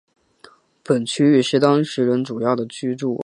[0.83, 3.19] 本区域是当时人主要的居住区域。